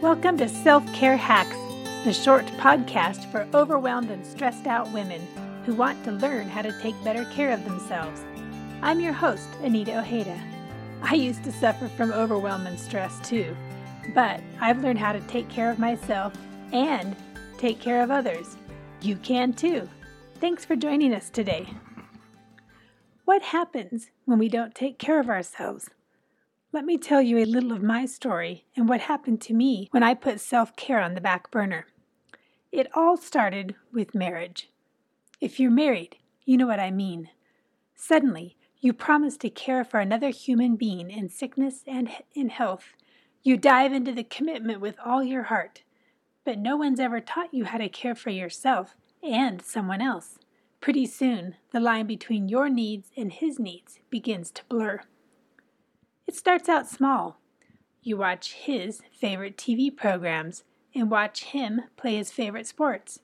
Welcome 0.00 0.38
to 0.38 0.48
Self 0.48 0.90
Care 0.94 1.18
Hacks, 1.18 1.54
the 2.04 2.12
short 2.14 2.46
podcast 2.56 3.30
for 3.30 3.46
overwhelmed 3.52 4.10
and 4.10 4.24
stressed 4.24 4.66
out 4.66 4.90
women 4.92 5.20
who 5.66 5.74
want 5.74 6.02
to 6.04 6.12
learn 6.12 6.48
how 6.48 6.62
to 6.62 6.72
take 6.80 6.94
better 7.04 7.26
care 7.26 7.52
of 7.52 7.66
themselves. 7.66 8.22
I'm 8.80 9.00
your 9.00 9.12
host, 9.12 9.50
Anita 9.62 9.98
Ojeda. 9.98 10.40
I 11.02 11.12
used 11.16 11.44
to 11.44 11.52
suffer 11.52 11.86
from 11.86 12.12
overwhelm 12.12 12.66
and 12.66 12.80
stress 12.80 13.20
too, 13.28 13.54
but 14.14 14.40
I've 14.58 14.82
learned 14.82 14.98
how 14.98 15.12
to 15.12 15.20
take 15.20 15.50
care 15.50 15.70
of 15.70 15.78
myself 15.78 16.32
and 16.72 17.14
take 17.58 17.78
care 17.78 18.02
of 18.02 18.10
others. 18.10 18.56
You 19.02 19.16
can 19.16 19.52
too. 19.52 19.86
Thanks 20.36 20.64
for 20.64 20.76
joining 20.76 21.12
us 21.12 21.28
today. 21.28 21.66
What 23.26 23.42
happens 23.42 24.08
when 24.24 24.38
we 24.38 24.48
don't 24.48 24.74
take 24.74 24.98
care 24.98 25.20
of 25.20 25.28
ourselves? 25.28 25.90
Let 26.72 26.84
me 26.84 26.98
tell 26.98 27.20
you 27.20 27.38
a 27.38 27.44
little 27.46 27.72
of 27.72 27.82
my 27.82 28.06
story 28.06 28.64
and 28.76 28.88
what 28.88 29.00
happened 29.00 29.40
to 29.42 29.52
me 29.52 29.88
when 29.90 30.04
I 30.04 30.14
put 30.14 30.40
self 30.40 30.76
care 30.76 31.00
on 31.00 31.14
the 31.14 31.20
back 31.20 31.50
burner. 31.50 31.86
It 32.70 32.86
all 32.94 33.16
started 33.16 33.74
with 33.92 34.14
marriage. 34.14 34.70
If 35.40 35.58
you're 35.58 35.72
married, 35.72 36.18
you 36.44 36.56
know 36.56 36.68
what 36.68 36.78
I 36.78 36.92
mean. 36.92 37.30
Suddenly, 37.96 38.56
you 38.78 38.92
promise 38.92 39.36
to 39.38 39.50
care 39.50 39.82
for 39.84 39.98
another 39.98 40.28
human 40.30 40.76
being 40.76 41.10
in 41.10 41.28
sickness 41.28 41.82
and 41.88 42.08
in 42.34 42.50
health. 42.50 42.94
You 43.42 43.56
dive 43.56 43.92
into 43.92 44.12
the 44.12 44.22
commitment 44.22 44.80
with 44.80 44.94
all 45.04 45.24
your 45.24 45.44
heart. 45.44 45.82
But 46.44 46.60
no 46.60 46.76
one's 46.76 47.00
ever 47.00 47.20
taught 47.20 47.52
you 47.52 47.64
how 47.64 47.78
to 47.78 47.88
care 47.88 48.14
for 48.14 48.30
yourself 48.30 48.94
and 49.24 49.60
someone 49.60 50.00
else. 50.00 50.38
Pretty 50.80 51.06
soon, 51.06 51.56
the 51.72 51.80
line 51.80 52.06
between 52.06 52.48
your 52.48 52.68
needs 52.68 53.10
and 53.16 53.32
his 53.32 53.58
needs 53.58 53.98
begins 54.08 54.52
to 54.52 54.62
blur. 54.68 55.00
It 56.30 56.36
starts 56.36 56.68
out 56.68 56.86
small. 56.86 57.40
You 58.04 58.16
watch 58.16 58.52
his 58.52 59.02
favorite 59.12 59.56
TV 59.56 59.90
programs 59.90 60.62
and 60.94 61.10
watch 61.10 61.42
him 61.42 61.80
play 61.96 62.14
his 62.18 62.30
favorite 62.30 62.68
sports. 62.68 63.18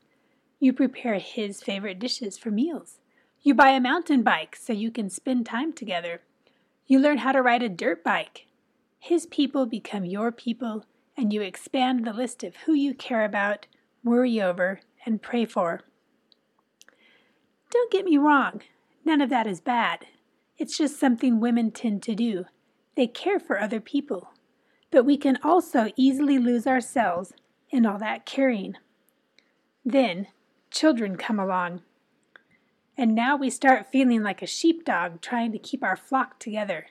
You 0.59 0.73
prepare 0.73 1.21
his 1.21 1.63
favorite 1.63 2.01
dishes 2.01 2.37
for 2.37 2.51
meals. 2.51 2.98
You 3.43 3.55
buy 3.55 3.69
a 3.69 3.81
mountain 3.81 4.25
bike 4.25 4.57
so 4.57 4.73
you 4.73 4.91
can 4.91 5.09
spend 5.09 5.47
time 5.47 5.73
together. 5.73 6.23
You 6.89 6.98
learn 6.98 7.19
how 7.19 7.31
to 7.31 7.43
ride 7.43 7.63
a 7.63 7.69
dirt 7.69 8.03
bike. 8.03 8.47
His 8.98 9.27
people 9.27 9.67
become 9.67 10.05
your 10.05 10.33
people, 10.33 10.85
and 11.17 11.33
you 11.33 11.43
expand 11.43 12.05
the 12.05 12.13
list 12.13 12.43
of 12.43 12.57
who 12.57 12.73
you 12.73 12.93
care 12.93 13.25
about, 13.25 13.69
worry 14.03 14.43
over, 14.43 14.81
and 15.05 15.23
pray 15.23 15.45
for. 15.45 15.83
Don't 17.70 17.93
get 17.93 18.05
me 18.05 18.19
wrong, 18.19 18.63
none 19.05 19.20
of 19.20 19.31
that 19.31 19.47
is 19.47 19.61
bad. 19.61 20.07
It's 20.59 20.77
just 20.77 20.98
something 20.98 21.39
women 21.39 21.70
tend 21.70 22.03
to 22.03 22.17
do 22.17 22.47
they 22.97 23.06
care 23.06 23.39
for 23.39 23.61
other 23.61 23.80
people. 23.80 24.30
But 24.91 25.05
we 25.05 25.16
can 25.16 25.39
also 25.42 25.91
easily 25.97 26.39
lose 26.39 26.66
ourselves 26.66 27.33
in 27.70 27.84
all 27.84 27.98
that 27.98 28.27
caring. 28.27 28.77
Then 29.84 30.28
children 30.70 31.17
come 31.17 31.39
along. 31.39 31.83
And 32.98 33.14
now 33.14 33.36
we 33.36 33.50
start 33.50 33.91
feeling 33.92 34.22
like 34.22 34.41
a 34.41 34.47
sheepdog 34.47 35.20
trying 35.20 35.52
to 35.52 35.58
keep 35.58 35.83
our 35.83 35.97
flock 35.97 36.39
together. 36.39 36.86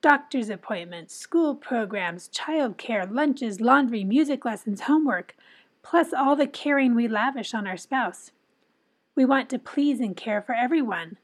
Doctor's 0.00 0.48
appointments, 0.48 1.14
school 1.14 1.54
programs, 1.54 2.26
child 2.28 2.78
care, 2.78 3.06
lunches, 3.06 3.60
laundry, 3.60 4.02
music 4.02 4.44
lessons, 4.44 4.82
homework, 4.82 5.36
plus 5.82 6.12
all 6.12 6.34
the 6.34 6.46
caring 6.46 6.94
we 6.94 7.06
lavish 7.06 7.54
on 7.54 7.66
our 7.66 7.76
spouse. 7.76 8.32
We 9.14 9.24
want 9.24 9.50
to 9.50 9.58
please 9.58 10.00
and 10.00 10.16
care 10.16 10.40
for 10.40 10.54
everyone, 10.54 11.18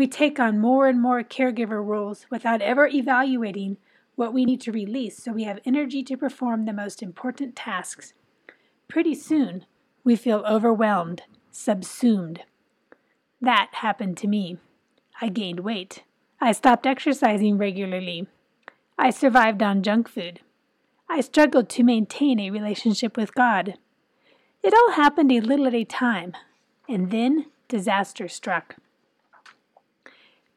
we 0.00 0.06
take 0.06 0.40
on 0.40 0.58
more 0.58 0.88
and 0.88 0.98
more 0.98 1.22
caregiver 1.22 1.84
roles 1.84 2.24
without 2.30 2.62
ever 2.62 2.86
evaluating 2.86 3.76
what 4.14 4.32
we 4.32 4.46
need 4.46 4.58
to 4.58 4.72
release 4.72 5.22
so 5.22 5.30
we 5.30 5.44
have 5.44 5.58
energy 5.66 6.02
to 6.02 6.16
perform 6.16 6.64
the 6.64 6.72
most 6.72 7.02
important 7.02 7.54
tasks. 7.54 8.14
Pretty 8.88 9.14
soon, 9.14 9.66
we 10.02 10.16
feel 10.16 10.42
overwhelmed, 10.48 11.24
subsumed. 11.50 12.40
That 13.42 13.68
happened 13.72 14.16
to 14.16 14.26
me. 14.26 14.56
I 15.20 15.28
gained 15.28 15.60
weight. 15.60 16.02
I 16.40 16.52
stopped 16.52 16.86
exercising 16.86 17.58
regularly. 17.58 18.26
I 18.98 19.10
survived 19.10 19.62
on 19.62 19.82
junk 19.82 20.08
food. 20.08 20.40
I 21.10 21.20
struggled 21.20 21.68
to 21.68 21.82
maintain 21.82 22.40
a 22.40 22.50
relationship 22.50 23.18
with 23.18 23.34
God. 23.34 23.74
It 24.62 24.72
all 24.72 24.92
happened 24.92 25.30
a 25.30 25.40
little 25.40 25.66
at 25.66 25.74
a 25.74 25.84
time, 25.84 26.32
and 26.88 27.10
then 27.10 27.50
disaster 27.68 28.28
struck. 28.28 28.76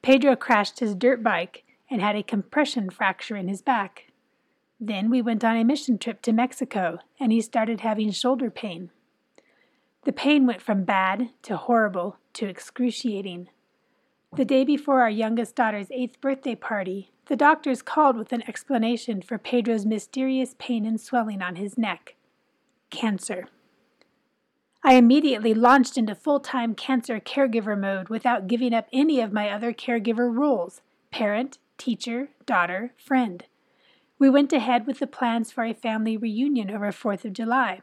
Pedro 0.03 0.36
crashed 0.36 0.80
his 0.80 0.94
dirt 0.94 1.24
bike 1.24 1.64
and 1.90 2.02
had 2.02 2.16
a 2.16 2.24
compression 2.24 2.90
fracture 2.90 3.38
in 3.38 3.47
his 3.47 3.62
back. 3.62 4.12
Then 4.80 5.09
we 5.09 5.22
went 5.22 5.46
on 5.46 5.56
a 5.56 5.64
mission 5.64 5.97
trip 5.97 6.22
to 6.24 6.34
Mexico, 6.34 7.00
and 7.19 7.31
he 7.31 7.40
started 7.40 7.80
having 7.80 8.12
shoulder 8.12 8.52
pain. 8.52 8.92
The 10.03 10.12
pain 10.12 10.46
went 10.46 10.62
from 10.62 10.84
bad 10.84 11.30
to 11.44 11.56
horrible 11.56 12.18
to 12.34 12.47
excruciating. 12.47 13.47
The 14.36 14.44
day 14.44 14.66
before 14.66 15.02
our 15.02 15.09
youngest 15.09 15.56
daughter's 15.56 15.92
eighth 15.92 16.19
birthday 16.19 16.56
party, 16.56 17.12
the 17.28 17.38
doctors 17.38 17.81
called 17.81 18.18
with 18.18 18.34
an 18.34 18.44
explanation 18.47 19.22
for 19.22 19.38
Pedro's 19.38 19.86
mysterious 19.86 20.56
pain 20.59 20.86
and 20.86 21.00
swelling 21.00 21.42
on 21.42 21.56
his 21.56 21.78
neck 21.78 22.16
cancer. 22.90 23.47
I 24.85 24.95
immediately 24.95 25.53
launched 25.53 25.97
into 25.97 26.13
full 26.13 26.41
time 26.41 26.75
cancer 26.75 27.19
caregiver 27.19 27.79
mode 27.79 28.09
without 28.09 28.47
giving 28.47 28.73
up 28.73 28.88
any 28.91 29.21
of 29.21 29.31
my 29.31 29.49
other 29.49 29.71
caregiver 29.71 30.33
roles 30.33 30.81
parent, 31.09 31.57
teacher, 31.77 32.29
daughter, 32.45 32.94
friend. 32.97 33.45
We 34.19 34.29
went 34.29 34.51
ahead 34.51 34.85
with 34.85 34.99
the 34.99 35.07
plans 35.07 35.51
for 35.51 35.63
a 35.63 35.73
family 35.73 36.17
reunion 36.17 36.69
over 36.69 36.91
4th 36.91 37.23
of 37.23 37.33
July. 37.33 37.81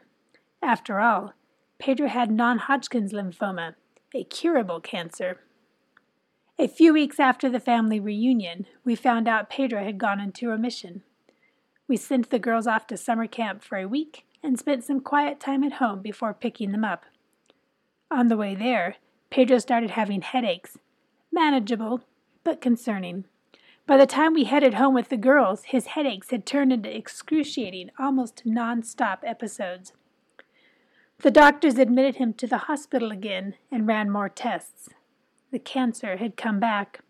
After 0.61 0.99
all, 0.99 1.33
Pedro 1.79 2.07
had 2.07 2.29
non 2.29 2.59
Hodgkin's 2.59 3.13
lymphoma, 3.13 3.73
a 4.13 4.23
curable 4.23 4.79
cancer. 4.79 5.39
A 6.59 6.67
few 6.67 6.93
weeks 6.93 7.19
after 7.19 7.49
the 7.49 7.59
family 7.59 7.99
reunion, 7.99 8.67
we 8.85 8.93
found 8.95 9.27
out 9.27 9.49
Pedro 9.49 9.83
had 9.83 9.97
gone 9.97 10.19
into 10.19 10.49
remission. 10.49 11.01
We 11.87 11.97
sent 11.97 12.29
the 12.29 12.37
girls 12.37 12.67
off 12.67 12.85
to 12.87 12.97
summer 12.97 13.25
camp 13.25 13.63
for 13.63 13.79
a 13.79 13.87
week 13.87 14.25
and 14.43 14.57
spent 14.57 14.83
some 14.83 14.99
quiet 14.99 15.39
time 15.39 15.63
at 15.63 15.73
home 15.73 16.01
before 16.01 16.33
picking 16.33 16.71
them 16.71 16.83
up. 16.83 17.05
On 18.09 18.27
the 18.27 18.37
way 18.37 18.55
there, 18.55 18.95
Pedro 19.29 19.59
started 19.59 19.91
having 19.91 20.21
headaches, 20.21 20.77
manageable, 21.31 22.01
but 22.43 22.61
concerning. 22.61 23.25
By 23.87 23.97
the 23.97 24.05
time 24.05 24.33
we 24.33 24.45
headed 24.45 24.75
home 24.75 24.93
with 24.93 25.09
the 25.09 25.17
girls, 25.17 25.63
his 25.65 25.87
headaches 25.87 26.29
had 26.29 26.45
turned 26.45 26.71
into 26.71 26.95
excruciating, 26.95 27.91
almost 27.99 28.43
non 28.45 28.83
stop 28.83 29.23
episodes. 29.25 29.93
The 31.19 31.31
doctors 31.31 31.77
admitted 31.77 32.15
him 32.15 32.33
to 32.33 32.47
the 32.47 32.59
hospital 32.59 33.11
again 33.11 33.55
and 33.71 33.87
ran 33.87 34.09
more 34.09 34.29
tests. 34.29 34.89
The 35.51 35.59
cancer 35.59 36.17
had 36.17 36.35
come 36.35 36.59
back. 36.59 37.01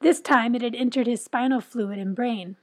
This 0.00 0.20
time 0.20 0.54
it 0.54 0.62
had 0.62 0.74
entered 0.74 1.06
his 1.06 1.24
spinal 1.24 1.60
fluid 1.60 1.98
and 1.98 2.14
brain. 2.14 2.56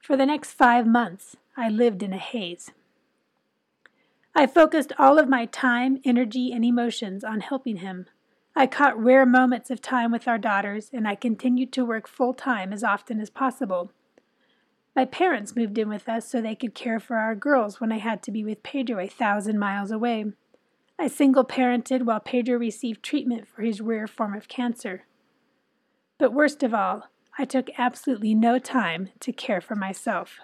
For 0.00 0.16
the 0.16 0.26
next 0.26 0.52
five 0.52 0.86
months, 0.86 1.36
I 1.56 1.68
lived 1.68 2.02
in 2.02 2.12
a 2.12 2.18
haze. 2.18 2.70
I 4.36 4.46
focused 4.46 4.92
all 4.98 5.18
of 5.18 5.28
my 5.28 5.46
time, 5.46 6.00
energy, 6.04 6.50
and 6.52 6.64
emotions 6.64 7.22
on 7.22 7.40
helping 7.40 7.76
him. 7.76 8.06
I 8.56 8.66
caught 8.66 8.98
rare 8.98 9.24
moments 9.24 9.70
of 9.70 9.80
time 9.80 10.10
with 10.10 10.26
our 10.26 10.38
daughters, 10.38 10.90
and 10.92 11.06
I 11.06 11.14
continued 11.14 11.72
to 11.72 11.84
work 11.84 12.08
full 12.08 12.34
time 12.34 12.72
as 12.72 12.82
often 12.82 13.20
as 13.20 13.30
possible. 13.30 13.92
My 14.96 15.04
parents 15.04 15.56
moved 15.56 15.78
in 15.78 15.88
with 15.88 16.08
us 16.08 16.28
so 16.28 16.40
they 16.40 16.54
could 16.54 16.74
care 16.74 16.98
for 16.98 17.16
our 17.16 17.34
girls 17.34 17.80
when 17.80 17.92
I 17.92 17.98
had 17.98 18.22
to 18.24 18.32
be 18.32 18.44
with 18.44 18.62
Pedro 18.62 19.00
a 19.00 19.08
thousand 19.08 19.58
miles 19.58 19.90
away. 19.90 20.24
I 20.98 21.08
single 21.08 21.44
parented 21.44 22.02
while 22.02 22.20
Pedro 22.20 22.58
received 22.58 23.02
treatment 23.02 23.46
for 23.48 23.62
his 23.62 23.80
rare 23.80 24.06
form 24.06 24.34
of 24.34 24.48
cancer. 24.48 25.04
But 26.18 26.32
worst 26.32 26.62
of 26.62 26.72
all, 26.72 27.08
I 27.36 27.44
took 27.44 27.70
absolutely 27.76 28.34
no 28.34 28.60
time 28.60 29.10
to 29.20 29.32
care 29.32 29.60
for 29.60 29.74
myself. 29.74 30.38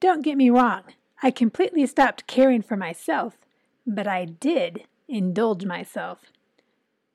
Don't 0.00 0.24
get 0.24 0.38
me 0.38 0.48
wrong, 0.48 0.84
I 1.22 1.30
completely 1.30 1.86
stopped 1.86 2.26
caring 2.26 2.62
for 2.62 2.76
myself, 2.76 3.36
but 3.86 4.06
I 4.06 4.24
did 4.24 4.84
indulge 5.08 5.64
myself. 5.64 6.20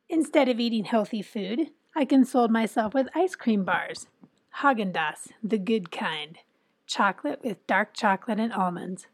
Instead 0.10 0.48
of 0.48 0.60
eating 0.60 0.86
healthy 0.86 1.24
food, 1.24 1.72
I 1.96 2.06
consoled 2.06 2.52
myself 2.52 2.94
with 2.94 3.08
ice 3.16 3.36
cream 3.36 3.64
bars. 3.64 4.08
Haagen-Dazs, 4.60 5.30
the 5.44 5.58
good 5.58 5.92
kind. 5.92 6.38
Chocolate 6.86 7.40
with 7.44 7.66
dark 7.66 7.94
chocolate 7.94 8.40
and 8.40 8.54
almonds. 8.54 9.08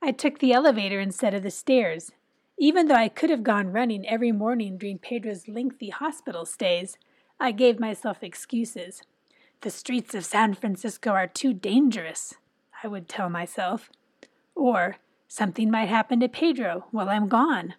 I 0.00 0.12
took 0.12 0.38
the 0.38 0.52
elevator 0.52 1.00
instead 1.00 1.34
of 1.34 1.42
the 1.42 1.50
stairs. 1.50 2.12
Even 2.58 2.86
though 2.86 2.94
I 2.94 3.08
could 3.08 3.30
have 3.30 3.42
gone 3.42 3.72
running 3.72 4.06
every 4.08 4.30
morning 4.30 4.78
during 4.78 4.98
Pedro's 4.98 5.48
lengthy 5.48 5.90
hospital 5.90 6.44
stays, 6.44 6.96
I 7.40 7.50
gave 7.50 7.80
myself 7.80 8.22
excuses. 8.22 9.02
The 9.62 9.70
streets 9.70 10.14
of 10.14 10.24
San 10.24 10.54
Francisco 10.54 11.10
are 11.10 11.26
too 11.26 11.52
dangerous. 11.52 12.34
I 12.82 12.88
would 12.88 13.08
tell 13.08 13.28
myself. 13.28 13.90
Or 14.54 14.96
something 15.26 15.70
might 15.70 15.88
happen 15.88 16.20
to 16.20 16.28
Pedro 16.28 16.86
while 16.90 17.08
I'm 17.08 17.28
gone. 17.28 17.74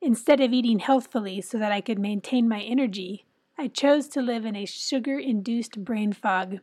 Instead 0.00 0.40
of 0.40 0.52
eating 0.52 0.78
healthfully 0.78 1.40
so 1.40 1.58
that 1.58 1.72
I 1.72 1.80
could 1.80 1.98
maintain 1.98 2.48
my 2.48 2.60
energy, 2.60 3.24
I 3.58 3.66
chose 3.66 4.06
to 4.08 4.22
live 4.22 4.44
in 4.44 4.54
a 4.54 4.64
sugar 4.64 5.18
induced 5.18 5.84
brain 5.84 6.12
fog. 6.12 6.60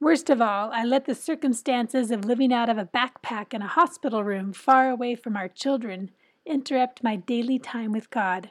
Worst 0.00 0.28
of 0.28 0.42
all, 0.42 0.70
I 0.72 0.84
let 0.84 1.06
the 1.06 1.14
circumstances 1.14 2.10
of 2.10 2.24
living 2.24 2.52
out 2.52 2.68
of 2.68 2.76
a 2.76 2.84
backpack 2.84 3.54
in 3.54 3.62
a 3.62 3.68
hospital 3.68 4.24
room 4.24 4.52
far 4.52 4.90
away 4.90 5.14
from 5.14 5.36
our 5.36 5.48
children 5.48 6.10
interrupt 6.44 7.04
my 7.04 7.16
daily 7.16 7.58
time 7.58 7.92
with 7.92 8.10
God. 8.10 8.50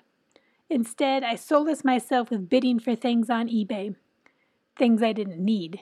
Instead, 0.70 1.24
I 1.24 1.36
solace 1.36 1.84
myself 1.84 2.30
with 2.30 2.50
bidding 2.50 2.80
for 2.80 2.96
things 2.96 3.30
on 3.30 3.48
eBay. 3.48 3.96
Things 4.78 5.04
I 5.04 5.14
didn't 5.14 5.44
need. 5.44 5.82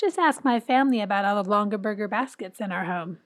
Just 0.00 0.18
ask 0.18 0.44
my 0.44 0.58
family 0.58 1.00
about 1.00 1.26
all 1.26 1.42
the 1.42 1.50
Longaberger 1.50 2.08
baskets 2.08 2.58
in 2.58 2.72
our 2.72 2.84
home. 2.84 3.18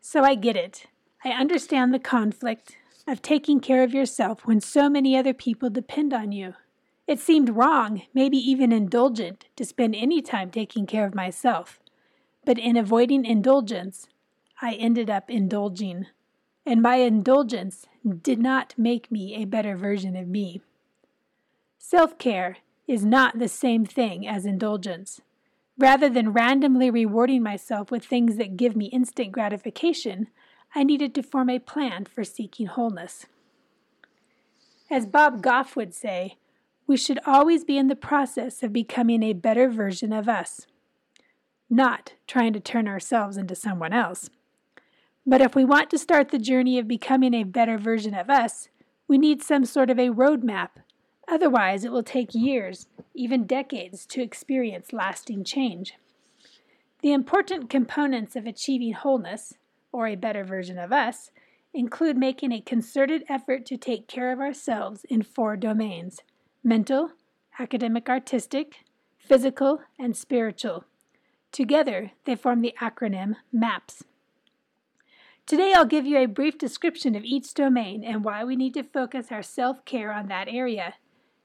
So 0.00 0.22
I 0.22 0.34
get 0.34 0.56
it. 0.56 0.86
I 1.24 1.30
understand 1.30 1.94
the 1.94 1.98
conflict 1.98 2.76
of 3.08 3.22
taking 3.22 3.58
care 3.58 3.82
of 3.82 3.94
yourself 3.94 4.46
when 4.46 4.60
so 4.60 4.90
many 4.90 5.16
other 5.16 5.32
people 5.32 5.70
depend 5.70 6.12
on 6.12 6.32
you. 6.32 6.54
It 7.06 7.18
seemed 7.18 7.50
wrong, 7.56 8.02
maybe 8.12 8.36
even 8.36 8.72
indulgent, 8.72 9.46
to 9.56 9.64
spend 9.64 9.94
any 9.94 10.20
time 10.20 10.50
taking 10.50 10.86
care 10.86 11.06
of 11.06 11.14
myself. 11.14 11.80
But 12.44 12.58
in 12.58 12.76
avoiding 12.76 13.24
indulgence, 13.24 14.08
I 14.60 14.74
ended 14.74 15.08
up 15.08 15.30
indulging 15.30 16.06
and 16.64 16.80
my 16.80 16.96
indulgence 16.96 17.86
did 18.22 18.38
not 18.38 18.74
make 18.76 19.10
me 19.10 19.34
a 19.34 19.46
better 19.46 19.76
version 19.76 20.14
of 20.16 20.28
me. 20.28 20.60
Self 21.78 22.18
care 22.18 22.58
is 22.86 23.04
not 23.04 23.38
the 23.38 23.48
same 23.48 23.84
thing 23.84 24.26
as 24.26 24.44
indulgence. 24.44 25.20
Rather 25.78 26.08
than 26.08 26.32
randomly 26.32 26.90
rewarding 26.90 27.42
myself 27.42 27.90
with 27.90 28.04
things 28.04 28.36
that 28.36 28.56
give 28.56 28.76
me 28.76 28.86
instant 28.86 29.32
gratification, 29.32 30.28
I 30.74 30.84
needed 30.84 31.14
to 31.14 31.22
form 31.22 31.50
a 31.50 31.58
plan 31.58 32.04
for 32.04 32.24
seeking 32.24 32.66
wholeness. 32.66 33.26
As 34.90 35.06
Bob 35.06 35.42
Goff 35.42 35.76
would 35.76 35.94
say, 35.94 36.36
we 36.86 36.96
should 36.96 37.20
always 37.26 37.64
be 37.64 37.78
in 37.78 37.88
the 37.88 37.96
process 37.96 38.62
of 38.62 38.72
becoming 38.72 39.22
a 39.22 39.32
better 39.32 39.70
version 39.70 40.12
of 40.12 40.28
us, 40.28 40.66
not 41.70 42.14
trying 42.26 42.52
to 42.52 42.60
turn 42.60 42.86
ourselves 42.88 43.36
into 43.36 43.54
someone 43.54 43.92
else. 43.92 44.28
But 45.24 45.40
if 45.40 45.54
we 45.54 45.64
want 45.64 45.88
to 45.90 45.98
start 45.98 46.30
the 46.30 46.38
journey 46.38 46.78
of 46.78 46.88
becoming 46.88 47.32
a 47.32 47.44
better 47.44 47.78
version 47.78 48.14
of 48.14 48.28
us, 48.28 48.68
we 49.08 49.18
need 49.18 49.42
some 49.42 49.64
sort 49.64 49.88
of 49.88 49.98
a 49.98 50.10
roadmap. 50.10 50.70
Otherwise, 51.28 51.84
it 51.84 51.92
will 51.92 52.02
take 52.02 52.34
years, 52.34 52.88
even 53.14 53.46
decades, 53.46 54.04
to 54.06 54.22
experience 54.22 54.92
lasting 54.92 55.44
change. 55.44 55.94
The 57.00 57.12
important 57.12 57.70
components 57.70 58.36
of 58.36 58.46
achieving 58.46 58.92
wholeness, 58.92 59.54
or 59.92 60.06
a 60.06 60.14
better 60.14 60.44
version 60.44 60.78
of 60.78 60.92
us, 60.92 61.30
include 61.74 62.16
making 62.16 62.52
a 62.52 62.60
concerted 62.60 63.24
effort 63.28 63.64
to 63.66 63.76
take 63.76 64.06
care 64.06 64.32
of 64.32 64.40
ourselves 64.40 65.04
in 65.08 65.22
four 65.22 65.56
domains 65.56 66.20
mental, 66.64 67.10
academic 67.58 68.08
artistic, 68.08 68.84
physical, 69.18 69.80
and 69.98 70.16
spiritual. 70.16 70.84
Together, 71.50 72.12
they 72.24 72.36
form 72.36 72.62
the 72.62 72.74
acronym 72.80 73.34
MAPS. 73.52 74.04
Today, 75.44 75.72
I'll 75.74 75.84
give 75.84 76.06
you 76.06 76.18
a 76.18 76.26
brief 76.26 76.56
description 76.56 77.14
of 77.14 77.24
each 77.24 77.52
domain 77.52 78.04
and 78.04 78.24
why 78.24 78.44
we 78.44 78.54
need 78.54 78.74
to 78.74 78.82
focus 78.82 79.32
our 79.32 79.42
self 79.42 79.84
care 79.84 80.12
on 80.12 80.28
that 80.28 80.48
area. 80.48 80.94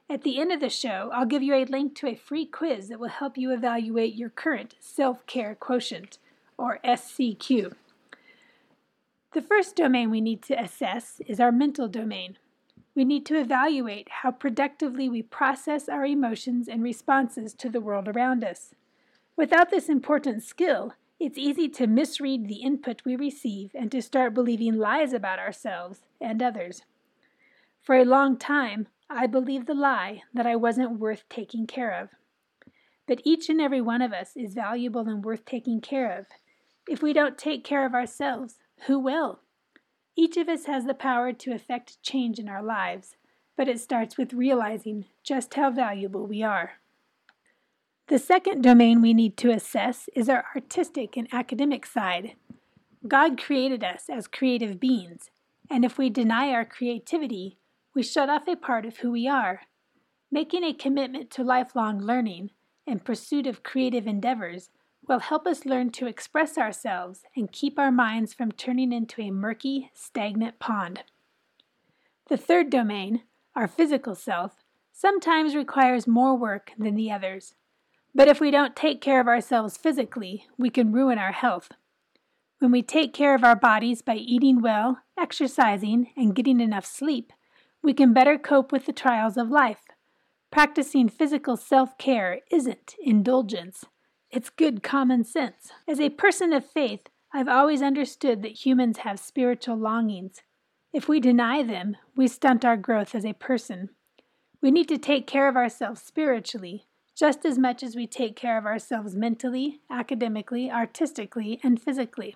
At 0.09 0.23
the 0.23 0.39
end 0.39 0.53
of 0.53 0.61
the 0.61 0.69
show, 0.69 1.09
I'll 1.13 1.25
give 1.25 1.43
you 1.43 1.53
a 1.53 1.65
link 1.65 1.93
to 1.95 2.07
a 2.07 2.15
free 2.15 2.45
quiz 2.45 2.87
that 2.87 2.99
will 2.99 3.09
help 3.09 3.37
you 3.37 3.51
evaluate 3.51 4.15
your 4.15 4.29
current 4.29 4.75
self 4.79 5.25
care 5.25 5.53
quotient, 5.53 6.17
or 6.57 6.79
SCQ. 6.83 7.73
The 9.33 9.41
first 9.41 9.75
domain 9.75 10.09
we 10.09 10.21
need 10.21 10.41
to 10.43 10.59
assess 10.59 11.21
is 11.27 11.39
our 11.39 11.51
mental 11.51 11.89
domain. 11.89 12.37
We 12.95 13.03
need 13.03 13.25
to 13.27 13.39
evaluate 13.39 14.07
how 14.23 14.31
productively 14.31 15.09
we 15.09 15.21
process 15.21 15.89
our 15.89 16.05
emotions 16.05 16.67
and 16.67 16.81
responses 16.81 17.53
to 17.55 17.69
the 17.69 17.81
world 17.81 18.07
around 18.07 18.43
us. 18.43 18.73
Without 19.35 19.69
this 19.69 19.89
important 19.89 20.41
skill, 20.41 20.93
it's 21.19 21.37
easy 21.37 21.67
to 21.69 21.85
misread 21.85 22.47
the 22.47 22.63
input 22.63 23.03
we 23.05 23.15
receive 23.15 23.71
and 23.75 23.91
to 23.91 24.01
start 24.01 24.33
believing 24.33 24.77
lies 24.77 25.13
about 25.13 25.37
ourselves 25.37 25.99
and 26.21 26.41
others. 26.41 26.83
For 27.81 27.95
a 27.95 28.05
long 28.05 28.37
time, 28.37 28.87
I 29.09 29.25
believed 29.27 29.67
the 29.67 29.73
lie 29.73 30.23
that 30.33 30.45
I 30.45 30.55
wasn't 30.55 30.99
worth 30.99 31.23
taking 31.29 31.65
care 31.65 31.91
of. 31.91 32.09
But 33.07 33.21
each 33.23 33.49
and 33.49 33.61
every 33.61 33.81
one 33.81 34.01
of 34.01 34.11
us 34.11 34.35
is 34.35 34.53
valuable 34.53 35.07
and 35.07 35.23
worth 35.23 35.45
taking 35.45 35.79
care 35.79 36.11
of. 36.11 36.25
If 36.87 37.01
we 37.01 37.13
don't 37.13 37.37
take 37.37 37.63
care 37.63 37.85
of 37.85 37.93
ourselves, 37.93 38.55
who 38.87 38.99
will? 38.99 39.39
Each 40.15 40.35
of 40.35 40.49
us 40.49 40.65
has 40.65 40.85
the 40.85 40.93
power 40.93 41.31
to 41.31 41.53
effect 41.53 42.01
change 42.01 42.37
in 42.37 42.49
our 42.49 42.63
lives, 42.63 43.15
but 43.55 43.67
it 43.69 43.79
starts 43.79 44.17
with 44.17 44.33
realizing 44.33 45.05
just 45.23 45.53
how 45.53 45.71
valuable 45.71 46.27
we 46.27 46.43
are. 46.43 46.79
The 48.07 48.19
second 48.19 48.61
domain 48.61 49.01
we 49.01 49.13
need 49.13 49.37
to 49.37 49.51
assess 49.51 50.09
is 50.15 50.29
our 50.29 50.45
artistic 50.55 51.17
and 51.17 51.27
academic 51.33 51.85
side. 51.85 52.35
God 53.07 53.41
created 53.41 53.83
us 53.83 54.05
as 54.09 54.27
creative 54.27 54.79
beings, 54.79 55.29
and 55.69 55.85
if 55.85 55.97
we 55.97 56.09
deny 56.09 56.51
our 56.51 56.65
creativity, 56.65 57.57
we 57.97 58.03
shut 58.03 58.29
off 58.29 58.47
a 58.47 58.55
part 58.55 58.85
of 58.85 58.97
who 58.97 59.09
we 59.09 59.27
are. 59.27 59.61
Making 60.31 60.63
a 60.63 60.71
commitment 60.71 61.31
to 61.31 61.43
lifelong 61.43 61.99
learning 61.99 62.51
and 62.85 63.03
pursuit 63.03 63.47
of 63.47 63.63
creative 63.63 64.05
endeavors 64.05 64.69
will 65.07 65.17
help 65.17 65.47
us 65.47 65.65
learn 65.65 65.89
to 65.93 66.05
express 66.05 66.59
ourselves 66.59 67.23
and 67.35 67.51
keep 67.51 67.79
our 67.79 67.91
minds 67.91 68.35
from 68.35 68.51
turning 68.51 68.93
into 68.93 69.19
a 69.23 69.31
murky, 69.31 69.89
stagnant 69.95 70.59
pond. 70.59 71.05
The 72.29 72.37
third 72.37 72.69
domain, 72.69 73.23
our 73.55 73.67
physical 73.67 74.13
self, 74.13 74.63
sometimes 74.93 75.55
requires 75.55 76.05
more 76.05 76.37
work 76.37 76.73
than 76.77 76.93
the 76.93 77.11
others. 77.11 77.55
But 78.13 78.27
if 78.27 78.39
we 78.39 78.51
don't 78.51 78.75
take 78.75 79.01
care 79.01 79.19
of 79.19 79.27
ourselves 79.27 79.75
physically, 79.75 80.45
we 80.55 80.69
can 80.69 80.93
ruin 80.93 81.17
our 81.17 81.31
health. 81.31 81.71
When 82.59 82.69
we 82.69 82.83
take 82.83 83.11
care 83.11 83.33
of 83.33 83.43
our 83.43 83.55
bodies 83.55 84.03
by 84.03 84.17
eating 84.17 84.61
well, 84.61 84.99
exercising, 85.19 86.11
and 86.15 86.35
getting 86.35 86.59
enough 86.59 86.85
sleep, 86.85 87.33
we 87.83 87.93
can 87.93 88.13
better 88.13 88.37
cope 88.37 88.71
with 88.71 88.85
the 88.85 88.93
trials 88.93 89.37
of 89.37 89.49
life. 89.49 89.81
Practicing 90.51 91.09
physical 91.09 91.57
self 91.57 91.97
care 91.97 92.39
isn't 92.51 92.95
indulgence, 93.03 93.85
it's 94.29 94.49
good 94.49 94.83
common 94.83 95.23
sense. 95.23 95.71
As 95.87 95.99
a 95.99 96.09
person 96.09 96.53
of 96.53 96.65
faith, 96.65 97.07
I've 97.33 97.47
always 97.47 97.81
understood 97.81 98.41
that 98.41 98.65
humans 98.65 98.99
have 98.99 99.19
spiritual 99.19 99.77
longings. 99.77 100.41
If 100.93 101.07
we 101.07 101.19
deny 101.19 101.63
them, 101.63 101.97
we 102.15 102.27
stunt 102.27 102.65
our 102.65 102.77
growth 102.77 103.13
as 103.13 103.25
a 103.25 103.33
person. 103.33 103.89
We 104.61 104.71
need 104.71 104.87
to 104.87 104.97
take 104.97 105.27
care 105.27 105.47
of 105.47 105.55
ourselves 105.55 106.01
spiritually 106.01 106.87
just 107.17 107.45
as 107.45 107.57
much 107.57 107.81
as 107.81 107.95
we 107.95 108.05
take 108.05 108.35
care 108.35 108.59
of 108.59 108.65
ourselves 108.65 109.15
mentally, 109.15 109.79
academically, 109.89 110.69
artistically, 110.69 111.59
and 111.63 111.81
physically. 111.81 112.35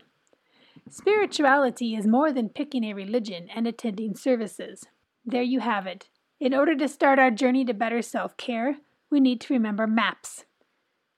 Spirituality 0.89 1.93
is 1.93 2.07
more 2.07 2.33
than 2.33 2.49
picking 2.49 2.83
a 2.83 2.93
religion 2.93 3.47
and 3.53 3.67
attending 3.67 4.15
services. 4.15 4.85
There 5.25 5.43
you 5.43 5.59
have 5.59 5.85
it. 5.85 6.09
In 6.39 6.53
order 6.53 6.75
to 6.75 6.87
start 6.87 7.19
our 7.19 7.31
journey 7.31 7.63
to 7.65 7.73
better 7.73 8.01
self 8.01 8.35
care, 8.37 8.77
we 9.11 9.19
need 9.19 9.39
to 9.41 9.53
remember 9.53 9.85
MAPS. 9.85 10.45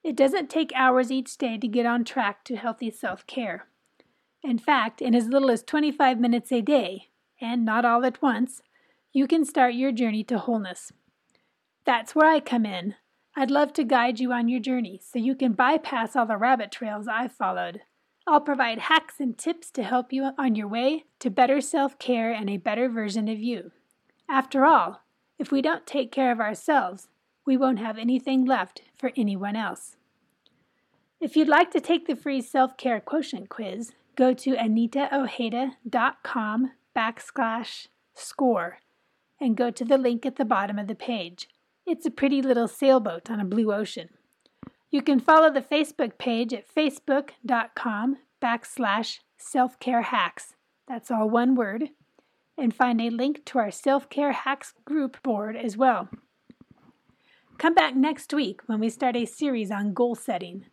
It 0.03 0.17
doesn't 0.17 0.49
take 0.49 0.73
hours 0.75 1.11
each 1.11 1.37
day 1.37 1.57
to 1.57 1.67
get 1.67 1.85
on 1.85 2.03
track 2.03 2.43
to 2.45 2.57
healthy 2.57 2.91
self 2.91 3.25
care. 3.25 3.67
In 4.43 4.57
fact, 4.57 5.01
in 5.01 5.15
as 5.15 5.27
little 5.29 5.49
as 5.49 5.63
25 5.63 6.19
minutes 6.19 6.51
a 6.51 6.61
day, 6.61 7.07
and 7.39 7.63
not 7.63 7.85
all 7.85 8.05
at 8.05 8.21
once, 8.21 8.61
you 9.13 9.27
can 9.27 9.45
start 9.45 9.75
your 9.75 9.93
journey 9.93 10.23
to 10.25 10.37
wholeness. 10.37 10.91
That's 11.85 12.13
where 12.13 12.29
I 12.29 12.41
come 12.41 12.65
in. 12.65 12.95
I'd 13.35 13.51
love 13.51 13.71
to 13.73 13.83
guide 13.83 14.19
you 14.19 14.33
on 14.33 14.49
your 14.49 14.59
journey 14.59 14.99
so 15.01 15.17
you 15.17 15.35
can 15.35 15.53
bypass 15.53 16.15
all 16.15 16.25
the 16.25 16.37
rabbit 16.37 16.71
trails 16.71 17.07
I've 17.07 17.31
followed. 17.31 17.81
I'll 18.27 18.41
provide 18.41 18.79
hacks 18.79 19.15
and 19.19 19.37
tips 19.37 19.71
to 19.71 19.83
help 19.83 20.11
you 20.11 20.31
on 20.37 20.55
your 20.55 20.67
way 20.67 21.05
to 21.19 21.29
better 21.29 21.61
self 21.61 21.97
care 21.97 22.31
and 22.31 22.49
a 22.49 22.57
better 22.57 22.89
version 22.89 23.29
of 23.29 23.39
you. 23.39 23.71
After 24.29 24.65
all, 24.65 25.01
if 25.37 25.51
we 25.51 25.61
don't 25.61 25.85
take 25.85 26.11
care 26.11 26.31
of 26.31 26.39
ourselves, 26.39 27.07
we 27.45 27.57
won't 27.57 27.79
have 27.79 27.97
anything 27.97 28.45
left 28.45 28.83
for 28.95 29.11
anyone 29.15 29.55
else. 29.55 29.97
If 31.19 31.35
you'd 31.35 31.47
like 31.47 31.71
to 31.71 31.79
take 31.79 32.07
the 32.07 32.15
free 32.15 32.41
self 32.41 32.77
care 32.77 32.99
quotient 32.99 33.49
quiz, 33.49 33.91
go 34.15 34.33
to 34.33 34.55
anitaojeda.com 34.55 36.71
backslash 36.95 37.87
score 38.13 38.77
and 39.39 39.57
go 39.57 39.71
to 39.71 39.83
the 39.83 39.97
link 39.97 40.25
at 40.25 40.37
the 40.37 40.45
bottom 40.45 40.79
of 40.79 40.87
the 40.87 40.95
page. 40.95 41.49
It's 41.85 42.05
a 42.05 42.11
pretty 42.11 42.41
little 42.41 42.67
sailboat 42.67 43.29
on 43.29 43.39
a 43.39 43.45
blue 43.45 43.73
ocean. 43.73 44.09
You 44.89 45.01
can 45.01 45.19
follow 45.19 45.51
the 45.51 45.61
Facebook 45.61 46.17
page 46.17 46.53
at 46.53 46.73
facebook.com 46.73 48.17
backslash 48.41 49.19
self-care 49.37 50.03
hacks. 50.03 50.53
That's 50.87 51.09
all 51.09 51.29
one 51.29 51.55
word. 51.55 51.89
And 52.57 52.73
find 52.73 53.01
a 53.01 53.09
link 53.09 53.45
to 53.45 53.59
our 53.59 53.71
self-care 53.71 54.31
hacks 54.31 54.73
group 54.85 55.21
board 55.23 55.55
as 55.55 55.75
well. 55.75 56.09
Come 57.57 57.73
back 57.73 57.95
next 57.95 58.33
week 58.33 58.61
when 58.67 58.79
we 58.79 58.89
start 58.89 59.15
a 59.15 59.25
series 59.25 59.71
on 59.71 59.93
goal 59.93 60.15
setting. 60.15 60.65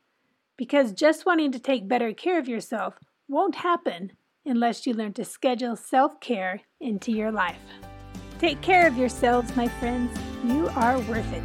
Because 0.57 0.93
just 0.93 1.25
wanting 1.25 1.53
to 1.53 1.59
take 1.59 1.89
better 1.89 2.13
care 2.13 2.39
of 2.39 2.49
yourself 2.49 2.99
won't 3.29 3.55
happen 3.57 4.13
unless 4.45 4.87
you 4.87 4.95
learn 4.95 5.13
to 5.15 5.25
schedule 5.25 5.77
self 5.77 6.21
care 6.21 6.63
into 6.81 7.13
your 7.13 7.31
life. 7.31 7.61
Take 8.39 8.61
care 8.61 8.87
of 8.87 8.97
yourselves, 8.97 9.55
my 9.57 9.69
friends. 9.69 10.19
You 10.45 10.69
are 10.75 10.99
worth 11.01 11.33
it. 11.33 11.43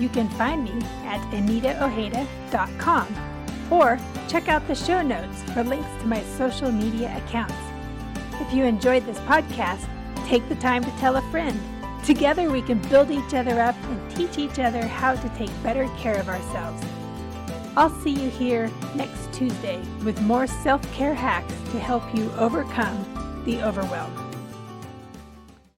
You 0.00 0.08
can 0.08 0.28
find 0.30 0.64
me 0.64 0.72
at 1.04 1.20
anitaojeda.com 1.32 3.06
or 3.70 3.98
check 4.28 4.48
out 4.48 4.66
the 4.66 4.74
show 4.74 5.02
notes 5.02 5.42
for 5.52 5.62
links 5.62 5.88
to 6.00 6.06
my 6.06 6.22
social 6.38 6.72
media 6.72 7.14
accounts. 7.24 7.69
If 8.40 8.54
you 8.54 8.64
enjoyed 8.64 9.04
this 9.04 9.18
podcast, 9.20 9.86
take 10.26 10.48
the 10.48 10.54
time 10.56 10.82
to 10.82 10.90
tell 10.92 11.16
a 11.16 11.22
friend. 11.30 11.60
Together 12.04 12.50
we 12.50 12.62
can 12.62 12.78
build 12.88 13.10
each 13.10 13.34
other 13.34 13.60
up 13.60 13.76
and 13.84 14.16
teach 14.16 14.38
each 14.38 14.58
other 14.58 14.86
how 14.86 15.14
to 15.14 15.28
take 15.30 15.50
better 15.62 15.88
care 15.98 16.16
of 16.16 16.28
ourselves. 16.28 16.82
I'll 17.76 17.90
see 18.00 18.10
you 18.10 18.30
here 18.30 18.70
next 18.94 19.32
Tuesday 19.32 19.80
with 20.04 20.20
more 20.22 20.46
self 20.46 20.80
care 20.92 21.14
hacks 21.14 21.54
to 21.72 21.78
help 21.78 22.02
you 22.16 22.32
overcome 22.32 23.42
the 23.44 23.62
overwhelm. 23.62 24.29